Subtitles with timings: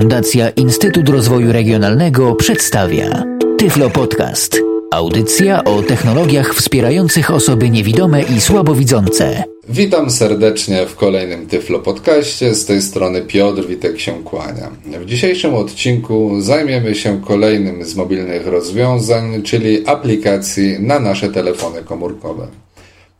[0.00, 3.24] Fundacja Instytut Rozwoju Regionalnego przedstawia
[3.58, 4.60] Tyflo Podcast.
[4.92, 9.44] Audycja o technologiach wspierających osoby niewidome i słabowidzące.
[9.68, 12.54] Witam serdecznie w kolejnym Tyflo Podcaście.
[12.54, 14.70] Z tej strony Piotr Witek się kłania.
[15.00, 22.46] W dzisiejszym odcinku zajmiemy się kolejnym z mobilnych rozwiązań, czyli aplikacji na nasze telefony komórkowe.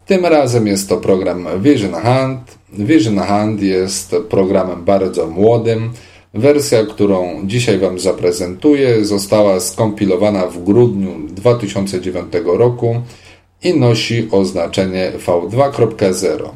[0.07, 2.59] Tym razem jest to program Vision Hand.
[2.73, 5.91] Vision Hand jest programem bardzo młodym.
[6.37, 13.03] Wersja, którą dzisiaj Wam zaprezentuję, została skompilowana w grudniu 2009 roku
[13.63, 16.49] i nosi oznaczenie V2.0.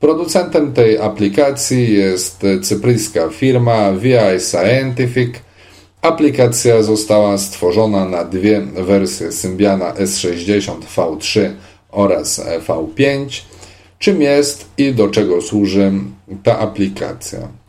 [0.00, 5.30] Producentem tej aplikacji jest cypryjska firma VI Scientific.
[6.02, 11.50] Aplikacja została stworzona na dwie wersje Symbiana S60 V3
[11.90, 13.42] oraz V5.
[13.98, 15.92] Czym jest i do czego służy
[16.42, 17.63] ta aplikacja?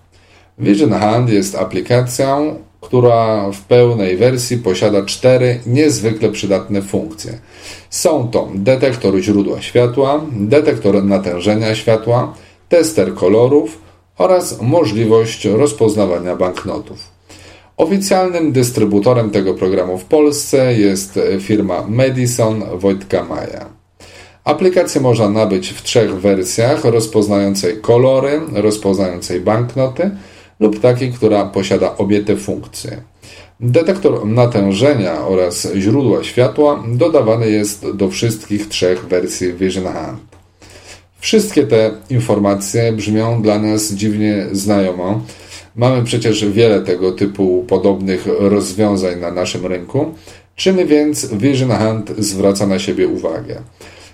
[0.60, 7.40] Vision Hand jest aplikacją, która w pełnej wersji posiada cztery niezwykle przydatne funkcje.
[7.90, 12.34] Są to detektor źródła światła, detektor natężenia światła,
[12.70, 13.78] tester kolorów
[14.18, 16.98] oraz możliwość rozpoznawania banknotów.
[17.78, 23.66] Oficjalnym dystrybutorem tego programu w Polsce jest firma Madison Wojtka Maja.
[24.44, 30.12] Aplikację można nabyć w trzech wersjach: rozpoznającej kolory, rozpoznającej banknoty
[30.60, 33.02] lub takiej, która posiada obie te funkcje.
[33.60, 40.20] Detektor natężenia oraz źródła światła dodawany jest do wszystkich trzech wersji Vision Hand.
[41.20, 45.22] Wszystkie te informacje brzmią dla nas dziwnie znajomo.
[45.76, 50.14] Mamy przecież wiele tego typu podobnych rozwiązań na naszym rynku.
[50.56, 53.62] Czym więc Vision Hand zwraca na siebie uwagę?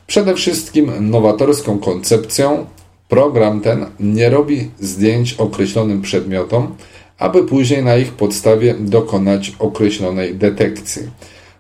[0.07, 2.65] Przede wszystkim nowatorską koncepcją
[3.11, 6.75] program ten nie robi zdjęć określonym przedmiotom,
[7.17, 11.01] aby później na ich podstawie dokonać określonej detekcji.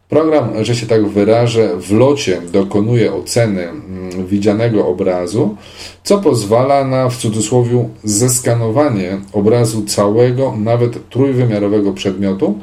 [0.09, 5.55] Program, że się tak wyrażę, w locie dokonuje oceny mm, widzianego obrazu,
[6.03, 12.59] co pozwala na w cudzysłowie zeskanowanie obrazu całego, nawet trójwymiarowego przedmiotu,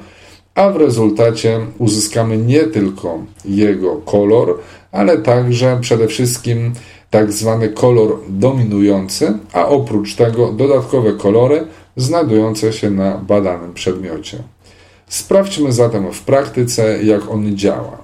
[0.54, 4.58] a w rezultacie uzyskamy nie tylko jego kolor,
[4.92, 6.72] ale także przede wszystkim
[7.10, 14.38] tak zwany kolor dominujący, a oprócz tego dodatkowe kolory znajdujące się na badanym przedmiocie.
[15.06, 17.98] Sprawdźmy zatem w praktyce, jak on działa.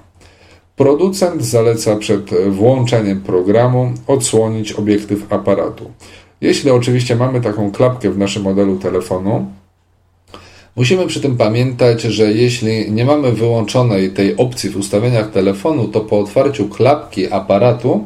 [0.75, 5.91] Producent zaleca przed włączeniem programu odsłonić obiektyw aparatu.
[6.41, 9.45] Jeśli oczywiście mamy taką klapkę w naszym modelu telefonu,
[10.75, 16.01] Musimy przy tym pamiętać, że jeśli nie mamy wyłączonej tej opcji w ustawieniach telefonu, to
[16.01, 18.05] po otwarciu klapki aparatu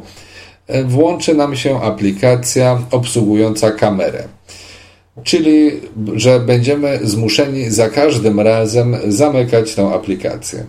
[0.84, 4.24] włączy nam się aplikacja obsługująca kamerę.
[5.22, 5.70] Czyli,
[6.14, 10.64] że będziemy zmuszeni za każdym razem zamykać tę aplikację.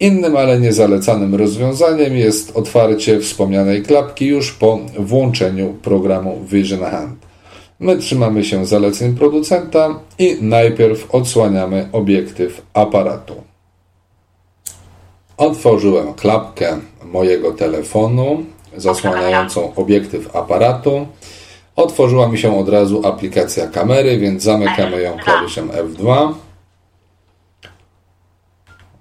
[0.00, 7.30] Innym, ale niezalecanym rozwiązaniem jest otwarcie wspomnianej klapki już po włączeniu programu Vision Hand.
[7.80, 13.34] My trzymamy się zaleceń producenta i najpierw odsłaniamy obiektyw aparatu.
[15.36, 18.44] Otworzyłem klapkę mojego telefonu
[18.76, 21.08] zasłaniającą obiektyw aparatu.
[21.76, 26.32] Otworzyła mi się od razu aplikacja kamery, więc zamykamy ją klawiszem F2.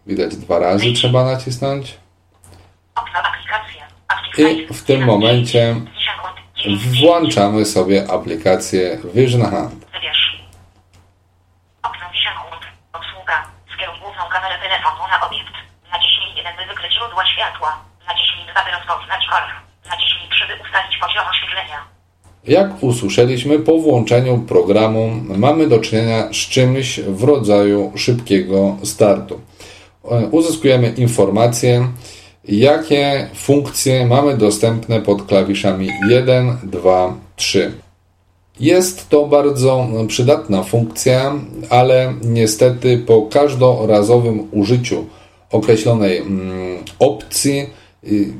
[0.07, 1.97] Widać dwa razy trzeba nacisnąć.
[4.37, 5.75] I w tym momencie
[7.01, 9.85] włączamy sobie aplikację Vision Hand.
[12.93, 13.45] Obsługa.
[13.73, 15.53] Skieruj główną kamerę telefonu na obiekt.
[15.91, 17.88] Naciśnij 1 by wykryć źródła światła.
[18.09, 19.53] Naciśnij 2 by rozpoznać kolor.
[19.91, 21.77] Naciśnij 3 by ustalić poziom oświetlenia.
[22.47, 29.41] Jak usłyszeliśmy, po włączeniu programu mamy do czynienia z czymś w rodzaju szybkiego startu.
[30.31, 31.87] Uzyskujemy informację,
[32.47, 37.71] jakie funkcje mamy dostępne pod klawiszami 1, 2, 3.
[38.59, 41.33] Jest to bardzo przydatna funkcja,
[41.69, 45.05] ale niestety po każdorazowym użyciu
[45.51, 47.69] określonej mm, opcji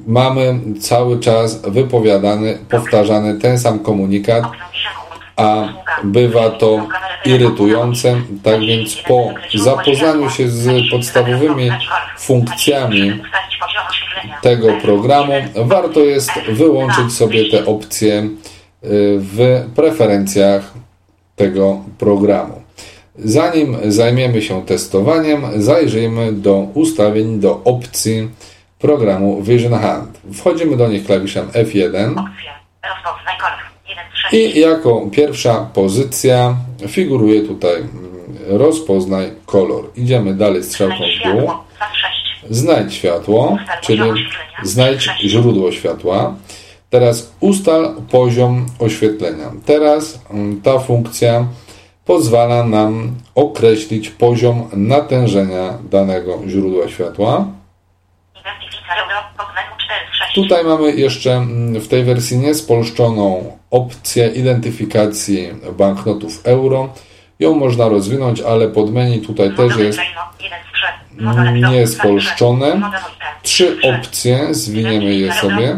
[0.07, 4.43] mamy cały czas wypowiadany, powtarzany ten sam komunikat,
[5.35, 5.73] a
[6.03, 6.87] bywa to
[7.25, 8.21] irytujące.
[8.43, 11.71] Tak więc po zapoznaniu się z podstawowymi
[12.17, 13.19] funkcjami
[14.41, 18.29] tego programu, warto jest wyłączyć sobie te opcje y,
[19.19, 20.73] w preferencjach
[21.35, 22.61] tego programu.
[23.15, 28.29] Zanim zajmiemy się testowaniem, zajrzyjmy do ustawień do opcji
[28.79, 30.21] programu Vision Hand.
[30.33, 32.23] Wchodzimy do nich klawiszem F1
[34.31, 36.55] i jako pierwsza pozycja
[36.87, 37.83] figuruje tutaj
[38.47, 39.89] rozpoznaj kolor.
[39.95, 41.51] Idziemy dalej strzałką w dół.
[42.49, 44.01] Znajdź światło, czyli
[44.63, 46.35] znajdź źródło światła.
[46.89, 49.51] Teraz ustal poziom oświetlenia.
[49.65, 51.45] Teraz mm, ta funkcja
[52.05, 57.47] pozwala nam określić poziom natężenia danego źródła światła.
[60.35, 66.93] Tutaj mamy jeszcze mm, w tej wersji niespolszczoną opcję identyfikacji banknotów euro.
[67.39, 69.99] Ją można rozwinąć, ale pod menu tutaj też jest
[71.71, 72.81] niespolszczone.
[73.41, 75.77] Trzy opcje, zwiniemy je sobie,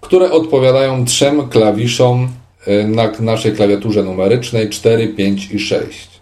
[0.00, 2.28] które odpowiadają trzem klawiszom
[2.68, 6.15] y, na naszej klawiaturze numerycznej 4, 5 i 6.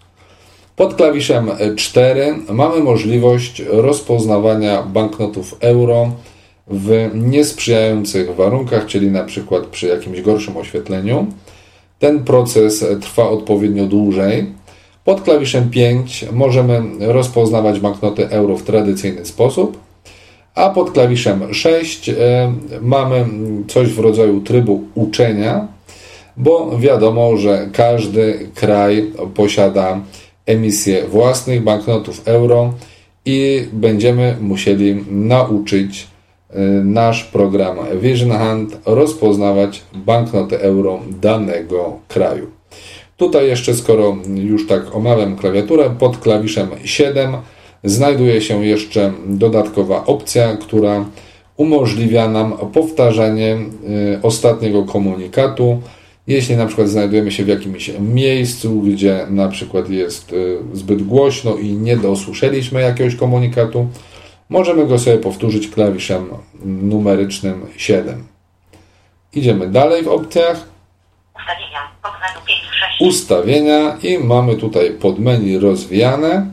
[0.77, 6.11] Pod klawiszem 4 mamy możliwość rozpoznawania banknotów euro
[6.67, 11.27] w niesprzyjających warunkach, czyli na przykład przy jakimś gorszym oświetleniu.
[11.99, 14.47] Ten proces trwa odpowiednio dłużej.
[15.05, 19.79] Pod klawiszem 5 możemy rozpoznawać banknoty euro w tradycyjny sposób,
[20.55, 22.15] a pod klawiszem 6 e,
[22.81, 23.27] mamy
[23.69, 25.69] coś w rodzaju trybu uczenia,
[26.37, 30.01] bo wiadomo, że każdy kraj posiada
[30.47, 32.75] emisję własnych banknotów euro
[33.25, 36.07] i będziemy musieli nauczyć
[36.51, 42.47] e, nasz program Vision Hand rozpoznawać banknoty euro danego kraju.
[43.17, 47.37] Tutaj jeszcze, skoro już tak omawiam klawiaturę, pod klawiszem 7
[47.85, 51.05] znajduje się jeszcze dodatkowa opcja, która
[51.57, 55.81] umożliwia nam powtarzanie e, ostatniego komunikatu.
[56.27, 61.57] Jeśli na przykład znajdujemy się w jakimś miejscu, gdzie na przykład jest e, zbyt głośno
[61.57, 63.89] i nie dosłyszeliśmy jakiegoś komunikatu,
[64.49, 66.29] możemy go sobie powtórzyć klawiszem
[66.65, 68.27] numerycznym 7.
[69.33, 70.65] Idziemy dalej w opcjach.
[71.37, 71.81] Ustawienia.
[73.01, 76.47] Ustawienia i mamy tutaj podmenu rozwijane.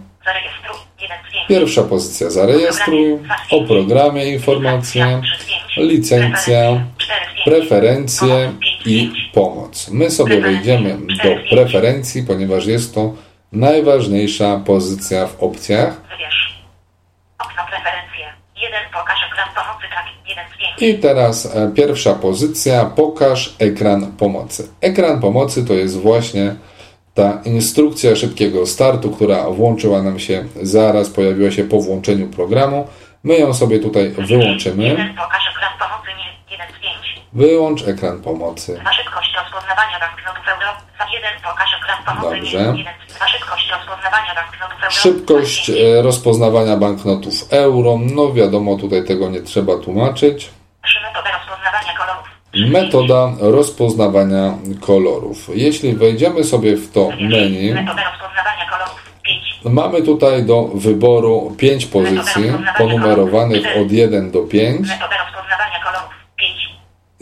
[1.49, 2.29] Pierwsza pozycja.
[2.29, 3.17] Zarejestruj,
[3.51, 5.21] o programie informacje,
[5.77, 6.85] licencja,
[7.45, 8.51] preferencje
[8.85, 9.89] i pomoc.
[9.91, 13.13] My sobie wejdziemy do preferencji, ponieważ jest to
[13.51, 16.01] najważniejsza pozycja w opcjach.
[20.81, 24.67] I teraz e, pierwsza pozycja, pokaż ekran pomocy.
[24.81, 26.55] Ekran pomocy to jest właśnie
[27.13, 32.87] ta instrukcja szybkiego startu, która włączyła nam się zaraz, pojawiła się po włączeniu programu.
[33.23, 35.13] My ją sobie tutaj wyłączymy.
[37.33, 38.81] Wyłącz ekran pomocy.
[38.97, 40.67] szybkość rozpoznawania banknotów euro.
[41.13, 42.35] 1 pokaż ekran pomocy.
[42.35, 42.73] Dobrze.
[43.27, 44.91] szybkość rozpoznawania banknotów euro.
[44.91, 47.99] Szybkość e, rozpoznawania banknotów euro.
[48.15, 50.49] No wiadomo, tutaj tego nie trzeba tłumaczyć.
[52.55, 55.49] Metoda rozpoznawania kolorów.
[55.53, 57.73] Jeśli wejdziemy sobie w to menu,
[59.65, 64.87] mamy tutaj do wyboru 5 pozycji ponumerowanych od 1 do 5.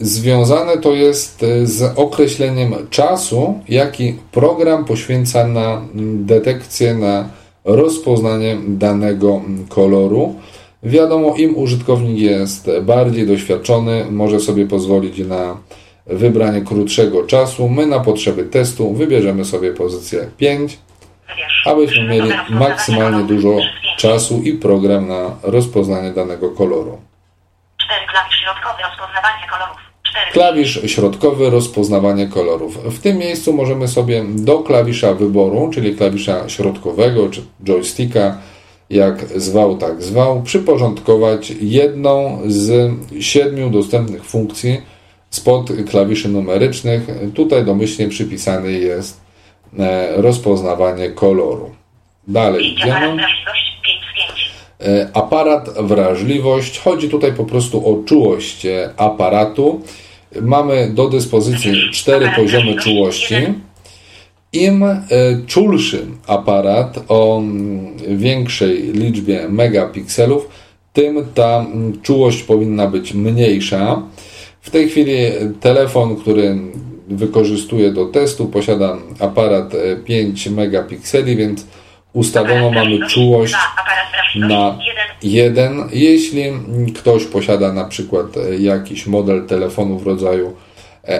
[0.01, 5.81] Związane to jest z określeniem czasu, jaki program poświęca na
[6.15, 7.29] detekcję, na
[7.65, 10.35] rozpoznanie danego koloru.
[10.83, 15.57] Wiadomo, im użytkownik jest bardziej doświadczony, może sobie pozwolić na
[16.05, 17.69] wybranie krótszego czasu.
[17.69, 20.79] My na potrzeby testu wybierzemy sobie pozycję 5,
[21.65, 23.57] abyśmy mieli maksymalnie dużo
[23.97, 26.97] czasu i program na rozpoznanie danego koloru.
[28.11, 28.88] Klawisz środkowy.
[30.33, 32.77] Klawisz środkowy rozpoznawanie kolorów.
[32.83, 38.37] W tym miejscu możemy sobie do klawisza wyboru, czyli klawisza środkowego czy joysticka,
[38.89, 44.81] jak zwał, tak zwał, przyporządkować jedną z siedmiu dostępnych funkcji
[45.29, 47.07] spod klawiszy numerycznych.
[47.35, 49.21] Tutaj domyślnie przypisany jest
[49.79, 51.69] e, rozpoznawanie koloru.
[52.27, 53.17] Dalej idziemy.
[55.13, 56.79] Aparat, wrażliwość.
[56.79, 59.81] Chodzi tutaj po prostu o czułość e, aparatu.
[60.41, 63.35] Mamy do dyspozycji cztery poziomy czułości.
[64.53, 64.99] Im e,
[65.47, 70.49] czulszy aparat o mm, większej liczbie megapikselów,
[70.93, 74.01] tym ta mm, czułość powinna być mniejsza.
[74.61, 75.13] W tej chwili
[75.59, 76.57] telefon, który
[77.07, 79.73] wykorzystuję do testu, posiada aparat
[80.05, 81.65] 5 e, megapikseli, więc
[82.19, 83.53] ustawiono mamy czułość
[84.35, 84.77] na
[85.23, 85.89] 1.
[85.91, 86.43] Jeśli
[86.95, 90.53] ktoś posiada na przykład e, jakiś model telefonu w rodzaju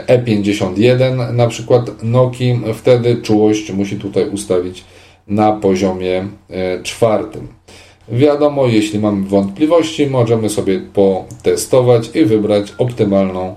[0.08, 4.84] E51 na przykład Noki, wtedy czułość musi tutaj ustawić
[5.28, 7.48] na poziomie e, czwartym.
[8.12, 13.56] Wiadomo, jeśli mamy wątpliwości, możemy sobie potestować i wybrać optymalną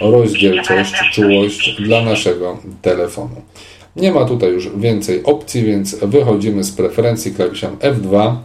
[0.00, 3.42] rozdzielczość, czułość dla naszego telefonu.
[3.96, 8.36] Nie ma tutaj już więcej opcji, więc wychodzimy z preferencji klawiszem F2.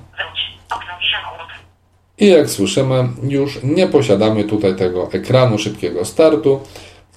[2.19, 6.59] I jak słyszymy, już nie posiadamy tutaj tego ekranu szybkiego startu,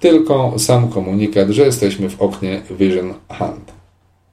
[0.00, 3.72] tylko sam komunikat, że jesteśmy w oknie Vision Hand.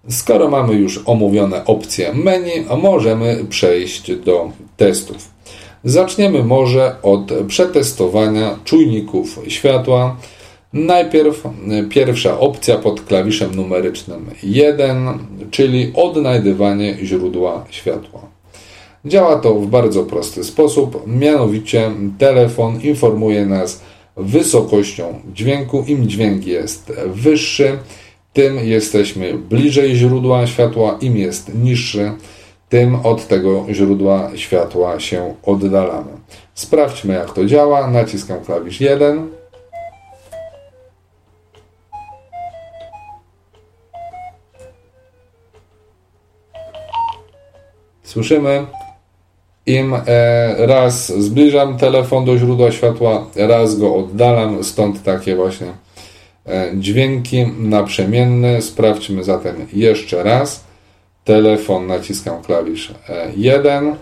[0.10, 5.29] Skoro mamy już omówione opcje menu, możemy przejść do testów.
[5.84, 10.15] Zaczniemy może od przetestowania czujników światła.
[10.73, 11.43] Najpierw
[11.89, 15.07] pierwsza opcja pod klawiszem numerycznym 1,
[15.51, 18.21] czyli odnajdywanie źródła światła.
[19.05, 23.81] Działa to w bardzo prosty sposób, mianowicie telefon informuje nas
[24.17, 25.83] wysokością dźwięku.
[25.88, 27.77] Im dźwięk jest wyższy,
[28.33, 32.11] tym jesteśmy bliżej źródła światła, im jest niższy,
[32.69, 36.11] tym od tego źródła światła się oddalamy.
[36.53, 37.91] Sprawdźmy jak to działa.
[37.91, 39.38] Naciskam klawisz 1.
[48.10, 48.66] Słyszymy,
[49.66, 50.01] im e,
[50.68, 55.68] raz zbliżam telefon do źródła światła, raz go oddalam, stąd takie właśnie
[56.48, 58.62] e, dźwięki naprzemienne.
[58.62, 60.63] Sprawdźmy zatem jeszcze raz.
[61.24, 62.94] Telefon, naciskam klawisz
[63.36, 63.88] 1.
[63.88, 63.96] E,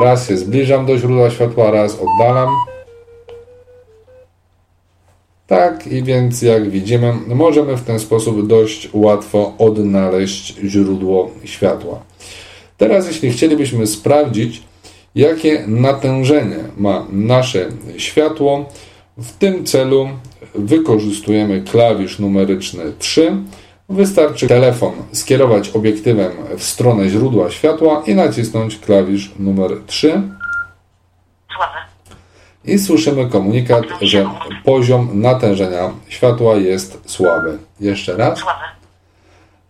[0.00, 2.48] raz się zbliżam do źródła światła, raz oddalam.
[5.46, 12.00] Tak, i więc jak widzimy, możemy w ten sposób dość łatwo odnaleźć źródło światła.
[12.76, 14.62] Teraz, jeśli chcielibyśmy sprawdzić,
[15.14, 18.68] jakie natężenie ma nasze światło,
[19.18, 20.08] w tym celu
[20.54, 23.36] wykorzystujemy klawisz numeryczny 3.
[23.88, 30.22] Wystarczy telefon skierować obiektywem w stronę źródła światła i nacisnąć klawisz numer 3
[32.66, 34.26] i słyszymy komunikat, że
[34.64, 37.58] poziom natężenia światła jest słaby.
[37.80, 38.40] Jeszcze raz.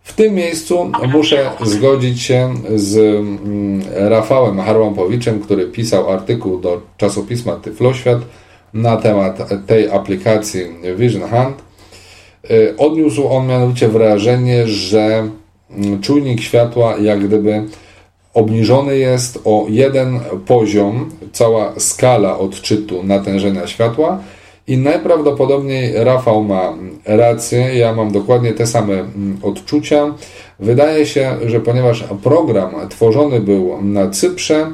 [0.03, 7.55] W tym miejscu muszę zgodzić się z mm, Rafałem Harłampowiczem, który pisał artykuł do czasopisma
[7.55, 8.19] Tyfloświat
[8.73, 10.61] na temat tej aplikacji
[10.95, 11.61] Vision Hand.
[12.51, 15.29] Y, odniósł on mianowicie wrażenie, że
[15.71, 17.63] mm, czujnik światła jak gdyby
[18.37, 24.19] obniżony jest o jeden poziom, cała skala odczytu natężenia światła
[24.67, 26.73] i najprawdopodobniej Rafał ma
[27.05, 30.13] rację, ja mam dokładnie te same mm, odczucia.
[30.59, 34.71] Wydaje się, że ponieważ program tworzony był na Cyprze,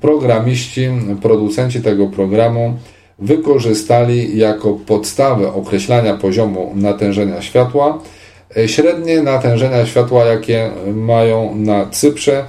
[0.00, 0.88] programiści,
[1.22, 2.74] producenci tego programu
[3.18, 7.98] wykorzystali jako podstawę określania poziomu natężenia światła
[8.66, 12.44] średnie natężenia światła, jakie mają na Cyprze,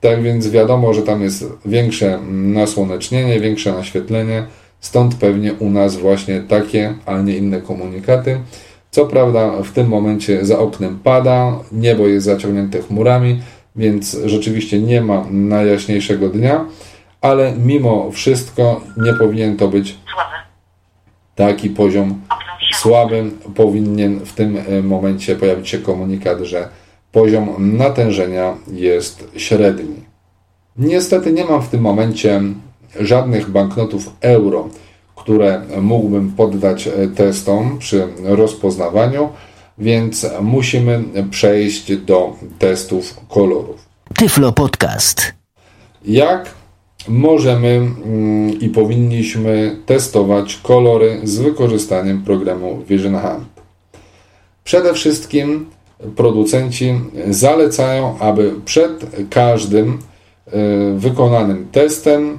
[0.00, 4.46] tak więc wiadomo, że tam jest większe nasłonecznienie, większe naświetlenie,
[4.80, 8.40] stąd pewnie u nas właśnie takie, a nie inne komunikaty.
[8.90, 13.40] Co prawda w tym momencie za oknem pada, niebo jest zaciągnięte chmurami,
[13.76, 16.64] więc rzeczywiście nie ma najjaśniejszego dnia,
[17.20, 19.98] ale mimo wszystko nie powinien to być
[21.34, 22.20] taki poziom
[22.74, 23.30] słaby.
[23.54, 26.68] Powinien w tym e, momencie pojawić się komunikat, że
[27.12, 30.10] poziom natężenia jest średni.
[30.76, 32.42] Niestety nie mam w tym momencie
[33.00, 34.68] żadnych banknotów euro,
[35.16, 39.28] które mógłbym poddać e, testom przy rozpoznawaniu,
[39.78, 43.88] więc musimy przejść do testów kolorów.
[44.14, 45.34] Tyflo Podcast.
[46.04, 46.54] Jak
[47.08, 53.48] możemy mm, i powinniśmy testować kolory z wykorzystaniem programu Vision Hand?
[54.64, 55.66] Przede wszystkim
[56.16, 56.94] producenci
[57.30, 59.98] zalecają, aby przed każdym
[60.46, 60.50] e,
[60.96, 62.38] wykonanym testem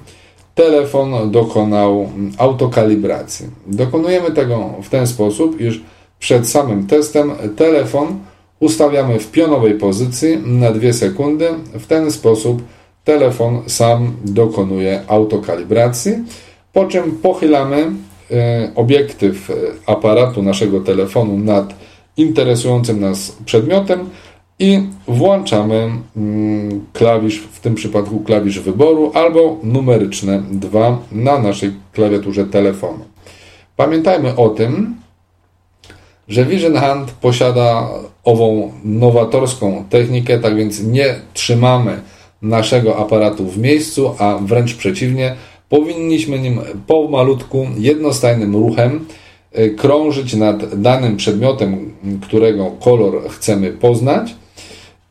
[0.56, 3.48] telefon dokonał autokalibracji.
[3.68, 5.82] Dokonujemy tego w ten sposób, iż
[6.20, 8.20] przed samym testem telefon
[8.60, 11.50] ustawiamy w pionowej pozycji na 2 sekundy.
[11.74, 12.62] W ten sposób
[13.04, 16.14] telefon sam dokonuje autokalibracji,
[16.74, 17.92] po czym pochylamy
[18.32, 19.52] e, obiektyw
[19.86, 21.74] aparatu naszego telefonu nad
[22.18, 24.10] interesującym nas przedmiotem
[24.60, 32.46] i włączamy mm, klawisz, w tym przypadku klawisz wyboru albo numeryczne 2 na naszej klawiaturze
[32.46, 33.06] telefonu.
[33.76, 34.96] Pamiętajmy o tym,
[36.28, 37.90] że Vision Hand posiada
[38.24, 42.02] ową nowatorską technikę, tak więc nie trzymamy
[42.42, 45.36] naszego aparatu w miejscu, a wręcz przeciwnie,
[45.70, 49.06] powinniśmy nim pomalutku, jednostajnym ruchem
[49.78, 54.36] krążyć nad danym przedmiotem, którego kolor chcemy poznać.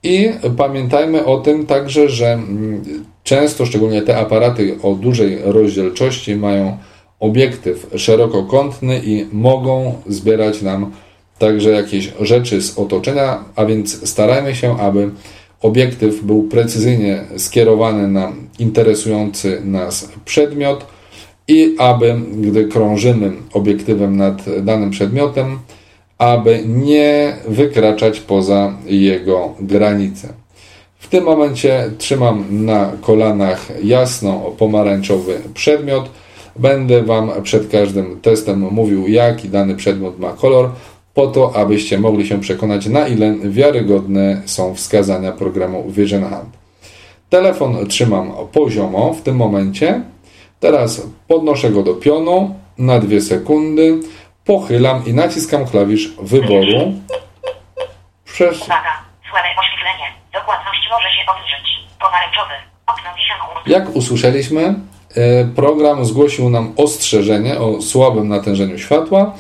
[0.02, 2.82] I pamiętajmy o tym także, że mm,
[3.24, 6.76] często, szczególnie te aparaty o dużej rozdzielczości, mają
[7.20, 10.90] obiektyw szerokokątny i mogą zbierać nam
[11.38, 15.10] także jakieś rzeczy z otoczenia, a więc starajmy się, aby
[15.62, 20.86] obiektyw był precyzyjnie skierowany na interesujący nas przedmiot
[21.50, 25.58] i aby, gdy krążymy obiektywem nad danym przedmiotem,
[26.18, 30.28] aby nie wykraczać poza jego granice.
[30.98, 36.10] W tym momencie trzymam na kolanach jasno pomarańczowy przedmiot.
[36.56, 40.70] Będę Wam przed każdym testem mówił, jaki dany przedmiot ma kolor,
[41.14, 46.50] po to, abyście mogli się przekonać, na ile wiarygodne są wskazania programu Vision Hunt.
[47.30, 50.02] Telefon trzymam poziomo w tym momencie.
[50.60, 54.00] Teraz podnoszę go do pionu na 2 sekundy,
[54.44, 56.92] pochylam i naciskam klawisz wyboru.
[58.26, 58.54] Vision
[63.66, 64.62] Jak usłyszeliśmy,
[65.16, 69.34] e, program zgłosił nam ostrzeżenie o słabym natężeniu światła.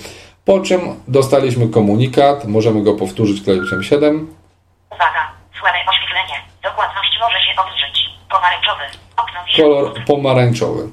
[0.44, 4.34] Po czym dostaliśmy komunikat, możemy go powtórzyć klawiszem 7.
[4.90, 6.42] Uwaga, słabe oświetlenie.
[6.62, 8.10] Dokładność może się obniżyć.
[8.30, 8.82] Pomarańczowy.
[9.16, 10.88] Okno Kolor pomarańczowy.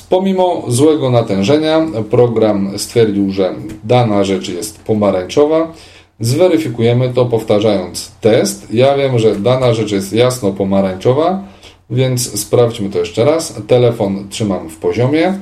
[0.00, 5.72] Pomimo złego natężenia, program stwierdził, że dana rzecz jest pomarańczowa.
[6.20, 8.74] Zweryfikujemy to powtarzając test.
[8.74, 11.42] Ja wiem, że dana rzecz jest jasno pomarańczowa,
[11.90, 13.60] więc sprawdźmy to jeszcze raz.
[13.66, 15.38] Telefon trzymam w poziomie,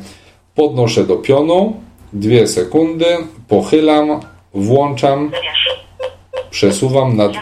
[0.55, 1.77] podnoszę do pionu,
[2.13, 3.07] Dwie sekundy,
[3.49, 4.21] pochylam,
[4.55, 5.31] włączam,
[6.51, 7.33] przesuwam nad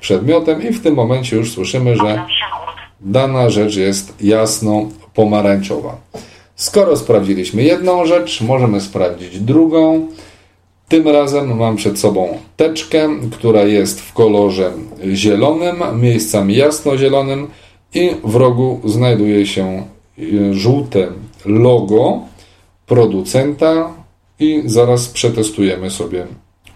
[0.00, 2.24] przedmiotem i w tym momencie już słyszymy, że
[3.00, 5.96] dana rzecz jest jasno pomarańczowa.
[6.56, 10.06] Skoro sprawdziliśmy jedną rzecz, możemy sprawdzić drugą.
[10.88, 14.72] Tym razem mam przed sobą teczkę, która jest w kolorze
[15.12, 17.46] zielonym, miejscami jasno-zielonym
[17.94, 19.82] i w rogu znajduje się
[20.52, 21.06] żółte
[21.44, 22.20] logo
[22.86, 23.90] producenta
[24.40, 26.26] i zaraz przetestujemy sobie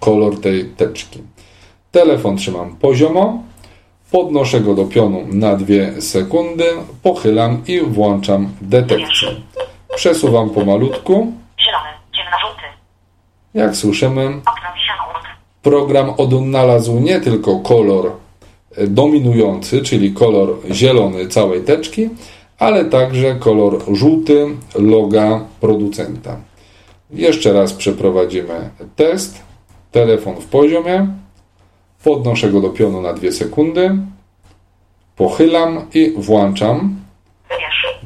[0.00, 1.18] kolor tej teczki.
[1.90, 3.42] Telefon trzymam poziomo,
[4.10, 5.66] podnoszę go do pionu na 2
[6.00, 6.64] sekundy,
[7.02, 9.28] pochylam i włączam detekcję.
[9.96, 11.32] Przesuwam pomalutku.
[11.60, 12.62] Zielony, ciemnożółty.
[13.54, 14.40] Jak słyszymy,
[15.62, 18.12] program odnalazł nie tylko kolor
[18.88, 22.08] dominujący, czyli kolor zielony całej teczki,
[22.58, 26.36] ale także kolor żółty loga producenta.
[27.10, 29.42] Jeszcze raz przeprowadzimy test.
[29.92, 31.06] Telefon w poziomie.
[32.04, 33.98] Podnoszę go do pionu na 2 sekundy.
[35.16, 36.96] Pochylam i włączam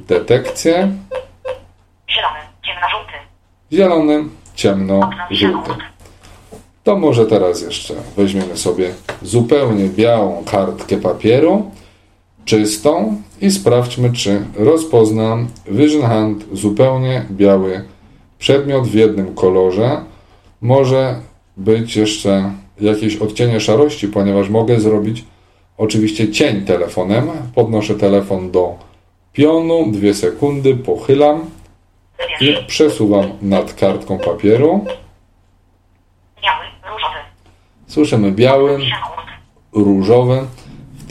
[0.09, 0.93] detekcję.
[2.11, 3.13] Zielony, ciemno-żółty.
[3.73, 4.25] Zielony,
[4.55, 5.71] ciemno-żółty.
[6.85, 11.71] To może teraz jeszcze weźmiemy sobie zupełnie białą kartkę papieru
[12.45, 15.37] czystą i sprawdźmy, czy rozpozna
[15.69, 17.85] Vision Hunt zupełnie biały
[18.39, 20.05] przedmiot w jednym kolorze.
[20.61, 21.21] Może
[21.57, 25.25] być jeszcze jakieś odcienie szarości, ponieważ mogę zrobić
[25.79, 27.31] oczywiście cień telefonem.
[27.55, 28.75] Podnoszę telefon do
[29.33, 31.51] pionu, dwie sekundy, pochylam
[32.41, 34.85] i przesuwam nad kartką papieru.
[36.43, 37.19] Biały, różowy.
[37.87, 38.79] Słyszymy biały,
[39.73, 40.47] różowy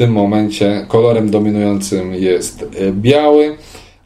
[0.01, 3.57] tym momencie kolorem dominującym jest e, biały,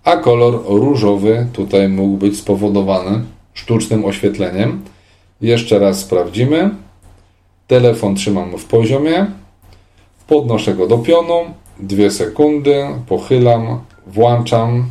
[0.03, 4.81] a kolor różowy tutaj mógł być spowodowany sztucznym oświetleniem.
[5.41, 6.69] Jeszcze raz sprawdzimy.
[7.67, 9.25] Telefon trzymam w poziomie.
[10.27, 11.53] Podnoszę go do pionu.
[11.79, 12.85] Dwie sekundy.
[13.07, 13.81] Pochylam.
[14.07, 14.85] Włączam.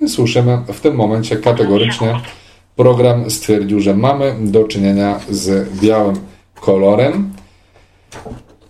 [0.00, 2.20] I słyszymy w tym momencie kategorycznie
[2.76, 6.20] program stwierdził, że mamy do czynienia z białym
[6.60, 7.32] kolorem.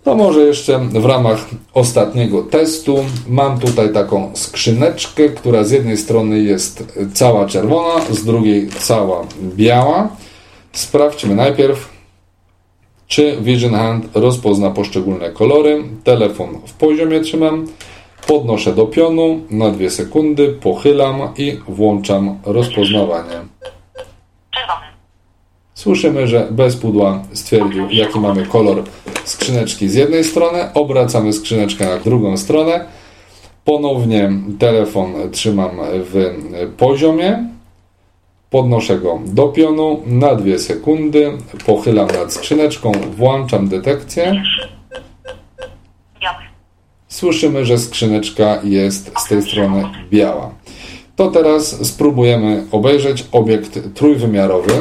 [0.03, 6.39] To może jeszcze w ramach ostatniego testu mam tutaj taką skrzyneczkę, która z jednej strony
[6.39, 10.09] jest cała czerwona, z drugiej cała biała.
[10.71, 11.89] Sprawdźmy najpierw,
[13.07, 15.83] czy Vision Hand rozpozna poszczególne kolory.
[16.03, 17.67] Telefon w poziomie trzymam,
[18.27, 23.35] podnoszę do pionu na 2 sekundy, pochylam i włączam rozpoznawanie.
[25.73, 28.83] Słyszymy, że bez pudła stwierdził, jaki mamy kolor
[29.23, 30.73] skrzyneczki z jednej strony.
[30.73, 32.85] Obracamy skrzyneczkę na drugą stronę.
[33.65, 36.33] Ponownie telefon trzymam w
[36.77, 37.49] poziomie.
[38.49, 41.31] Podnoszę go do pionu na 2 sekundy.
[41.65, 44.43] Pochylam nad skrzyneczką, włączam detekcję.
[47.07, 50.51] Słyszymy, że skrzyneczka jest z tej strony biała.
[51.15, 54.73] To teraz spróbujemy obejrzeć obiekt trójwymiarowy.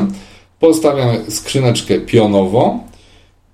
[0.61, 2.78] Postawiam skrzyneczkę pionowo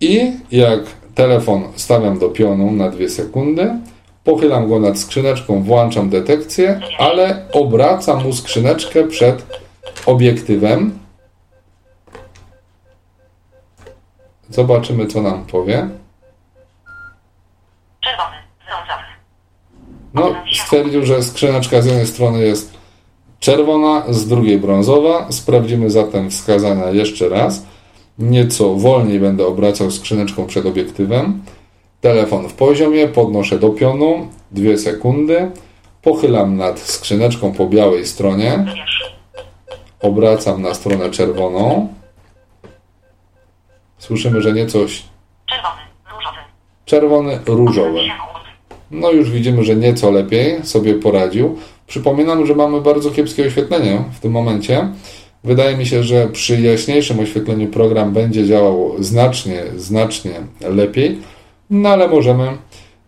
[0.00, 0.80] i jak
[1.14, 3.70] telefon stawiam do pionu na 2 sekundy,
[4.24, 9.63] Pochylam go nad skrzyneczką, włączam detekcję, ale obracam mu skrzyneczkę przed
[10.06, 10.98] obiektywem.
[14.50, 15.88] Zobaczymy, co nam powie.
[18.00, 18.36] Czerwony.
[18.66, 19.04] Brązowy.
[20.14, 22.74] No, stwierdził, że skrzyneczka z jednej strony jest
[23.40, 25.32] czerwona, z drugiej brązowa.
[25.32, 27.66] Sprawdzimy zatem wskazania jeszcze raz.
[28.18, 31.42] Nieco wolniej będę obracał skrzyneczką przed obiektywem.
[32.00, 35.50] Telefon w poziomie, podnoszę do pionu, 2 sekundy.
[36.02, 38.64] Pochylam nad skrzyneczką po białej stronie.
[40.04, 41.88] Obracam na stronę czerwoną.
[43.98, 44.78] Słyszymy, że nieco
[45.46, 45.82] Czerwony.
[46.14, 46.38] Różowy.
[46.84, 48.00] czerwony, różowy.
[48.90, 51.58] No już widzimy, że nieco lepiej sobie poradził.
[51.86, 54.88] Przypominam, że mamy bardzo kiepskie oświetlenie w tym momencie.
[55.44, 61.18] Wydaje mi się, że przy jaśniejszym oświetleniu program będzie działał znacznie, znacznie lepiej.
[61.70, 62.48] No ale możemy,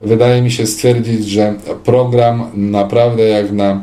[0.01, 1.55] wydaje mi się, stwierdzić, że
[1.85, 3.83] program naprawdę jak na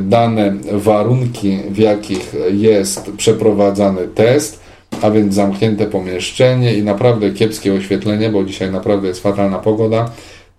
[0.00, 4.60] dane warunki, w jakich jest przeprowadzany test,
[5.02, 10.10] a więc zamknięte pomieszczenie i naprawdę kiepskie oświetlenie, bo dzisiaj naprawdę jest fatalna pogoda,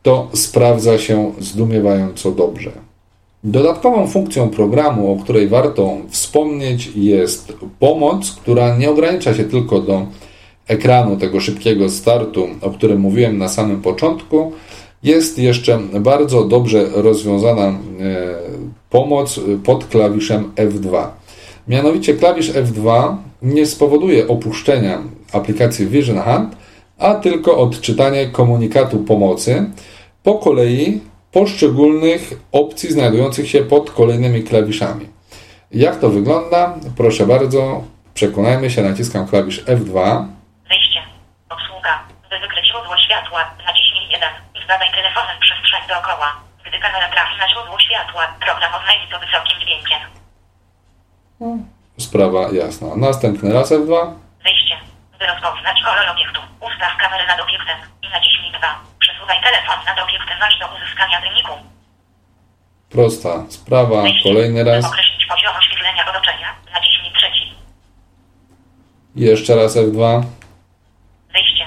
[0.03, 2.71] to sprawdza się zdumiewająco dobrze.
[3.43, 10.05] Dodatkową funkcją programu, o której warto wspomnieć, jest pomoc, która nie ogranicza się tylko do
[10.67, 14.51] ekranu tego szybkiego startu, o którym mówiłem na samym początku.
[15.03, 17.75] Jest jeszcze bardzo dobrze rozwiązana e,
[18.91, 21.07] pomoc pod klawiszem F2.
[21.67, 24.97] Mianowicie klawisz F2 nie spowoduje opuszczenia
[25.33, 26.55] aplikacji Vision Hunt,
[26.99, 29.69] a tylko odczytanie komunikatu pomocy
[30.23, 31.01] po kolei
[31.31, 35.09] poszczególnych opcji znajdujących się pod kolejnymi klawiszami.
[35.71, 36.75] Jak to wygląda?
[36.97, 40.25] Proszę bardzo, przekonajmy się, naciskam klawisz F2.
[40.69, 40.99] Wyjście.
[41.49, 42.03] Obsługa.
[42.29, 46.50] By wykryć źródło światła, naciśnij 1 i zbadaj telefonem przestrzeń dookoła.
[46.71, 50.01] Gdy kamera trafi na źródło światła, program oznajmi to wysokim dźwiękiem.
[51.99, 52.87] Sprawa jasna.
[52.95, 54.13] Następny raz F2.
[54.43, 54.75] Wyjście.
[55.19, 58.75] By rozpoznać kolor obiektu, ustaw kamerę nad obiektem i naciśnij 2.
[58.99, 61.53] Przesuwaj telefon nad obiektem aż do uzyskania wyniku.
[62.89, 64.01] Prosta sprawa.
[64.01, 64.29] Wyjście.
[64.29, 64.85] Kolejny By raz.
[64.85, 67.53] określić poziom oświetlenia otoczenia, naciśnij trzeci.
[69.15, 70.23] Jeszcze raz F2.
[71.33, 71.65] Wyjście.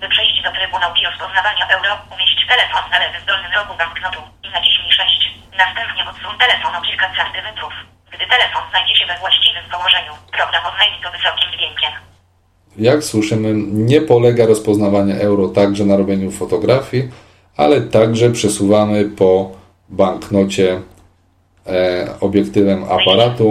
[0.00, 4.48] By przejść do trybu nauki rozpoznawania euro, umieść telefon na lewym dolnym rogu banknotu i
[4.56, 5.30] naciśnij 6.
[5.64, 7.72] Następnie odsuń telefon o kilka centymetrów.
[8.12, 11.92] Gdy telefon znajdzie się we właściwym położeniu, program oznajmi to wysokim dźwiękiem.
[12.76, 13.48] Jak słyszymy,
[13.90, 17.02] nie polega rozpoznawanie euro także na robieniu fotografii,
[17.56, 19.50] ale także przesuwamy po
[19.88, 20.68] banknocie
[21.66, 23.46] e, obiektywem aparatu.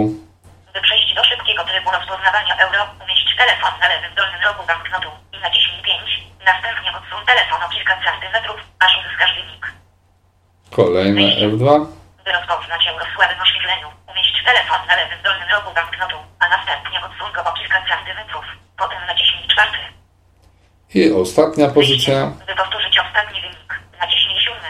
[0.74, 5.38] By przejść do szybkiego trybu rozpoznawania euro, umieść telefon na lewym dolnym rogu banknotu i
[5.40, 6.22] naciśnij 5.
[6.46, 9.64] Następnie odsuń telefon o kilka centymetrów, aż uzyskasz wynik.
[10.78, 11.64] Kolejne F2.
[12.24, 16.96] By rozpoznać euro w słabym oświetleniu, umieść telefon na lewym dolnym rogu banknotu, a następnie
[17.06, 18.44] odsuń go o kilka centymetrów.
[18.80, 19.78] Potem naciśnij czwarty.
[20.94, 22.16] I ostatnia pozycja.
[22.48, 24.68] By powtórzyć ostatni wynik, naciśnij siódmy.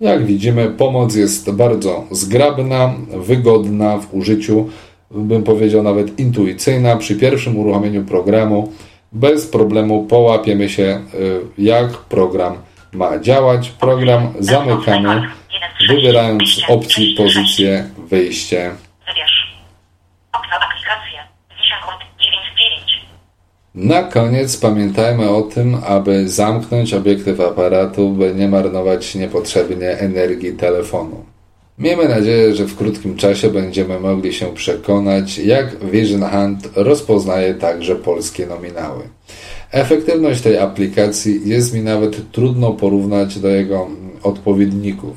[0.00, 2.80] Jak widzimy, pomoc jest bardzo zgrabna,
[3.30, 4.70] wygodna w użyciu,
[5.10, 6.96] bym powiedział nawet intuicyjna.
[6.96, 8.72] Przy pierwszym uruchomieniu programu
[9.12, 12.58] bez problemu połapiemy się, y, jak program
[12.92, 13.70] ma działać.
[13.70, 15.28] Program zamykamy,
[15.88, 18.70] wybierając z opcji pozycję wyjście.
[19.08, 19.58] Wybierz.
[20.32, 21.20] Okno aplikacje.
[21.50, 23.06] Wisiakot 9
[23.74, 31.24] Na koniec pamiętajmy o tym, aby zamknąć obiektyw aparatu, by nie marnować niepotrzebnie energii telefonu.
[31.78, 37.96] Miejmy nadzieję, że w krótkim czasie będziemy mogli się przekonać, jak Vision Hunt rozpoznaje także
[37.96, 39.02] polskie nominały.
[39.70, 43.88] Efektywność tej aplikacji jest mi nawet trudno porównać do jego
[44.22, 45.16] odpowiedników.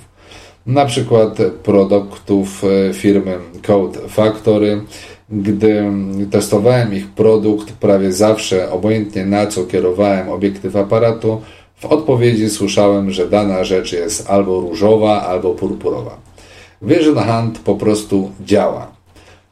[0.65, 4.81] Na przykład produktów e, firmy Code Factory.
[5.29, 5.83] Gdy
[6.31, 11.41] testowałem ich produkt, prawie zawsze, obojętnie na co kierowałem obiektyw aparatu,
[11.75, 16.30] w odpowiedzi słyszałem, że dana rzecz jest albo różowa, albo purpurowa.
[16.81, 18.91] Vision Hunt po prostu działa.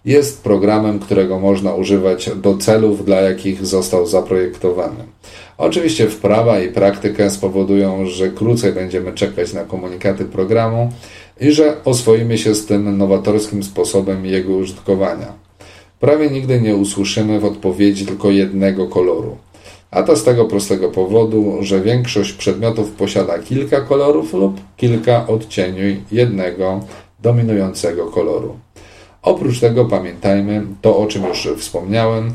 [0.05, 5.03] Jest programem, którego można używać do celów, dla jakich został zaprojektowany.
[5.57, 10.91] Oczywiście wprawa i praktyka spowodują, że krócej będziemy czekać na komunikaty programu
[11.41, 15.33] i że oswoimy się z tym nowatorskim sposobem jego użytkowania.
[15.99, 19.37] Prawie nigdy nie usłyszymy w odpowiedzi tylko jednego koloru.
[19.91, 26.01] A to z tego prostego powodu, że większość przedmiotów posiada kilka kolorów lub kilka odcieni
[26.11, 26.79] jednego
[27.21, 28.57] dominującego koloru.
[29.21, 32.33] Oprócz tego pamiętajmy to, o czym już wspomniałem,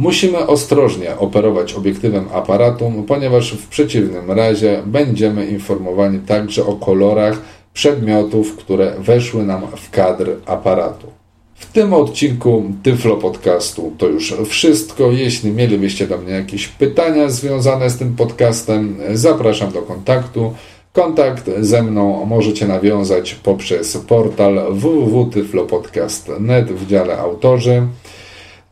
[0.00, 7.38] Musimy ostrożnie operować obiektywem aparatu, ponieważ w przeciwnym razie będziemy informowani także o kolorach
[7.72, 11.06] przedmiotów, które weszły nam w kadr aparatu.
[11.54, 15.10] W tym odcinku Tyflo Podcastu to już wszystko.
[15.10, 20.54] Jeśli mielibyście do mnie jakieś pytania związane z tym podcastem, zapraszam do kontaktu.
[20.92, 27.86] Kontakt ze mną możecie nawiązać poprzez portal www.tyflopodcast.net w dziale autorzy,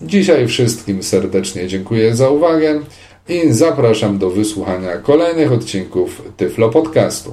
[0.00, 2.80] Dzisiaj wszystkim serdecznie dziękuję za uwagę
[3.28, 7.32] i zapraszam do wysłuchania kolejnych odcinków Tyflo Podcastu.